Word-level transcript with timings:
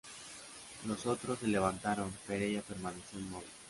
Los 0.87 1.05
otros 1.05 1.37
se 1.37 1.47
levantaron, 1.47 2.11
pero 2.25 2.43
ella 2.43 2.63
permaneció 2.63 3.19
inmóvil. 3.19 3.51